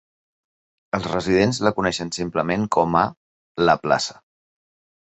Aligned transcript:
Els 0.99 1.05
residents 1.11 1.59
la 1.67 1.73
coneixen 1.81 2.13
simplement 2.17 2.67
com 2.79 2.99
a 3.05 3.05
"la 3.71 3.79
Plaça". 3.87 4.23